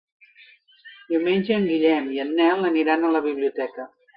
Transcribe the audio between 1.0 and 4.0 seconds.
Diumenge en Guillem i en Nel aniran a la biblioteca.